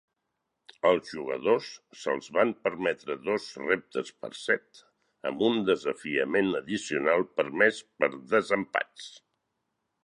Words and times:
Als 0.91 1.11
jugadors 1.17 1.67
se'ls 2.03 2.29
van 2.37 2.53
permetre 2.67 3.17
dos 3.27 3.51
reptes 3.67 4.11
per 4.23 4.33
set, 4.45 4.83
amb 5.31 5.45
un 5.51 5.63
desafiament 5.71 6.51
addicional 6.63 7.29
permès 7.41 7.85
per 8.01 8.13
desempats. 8.37 9.11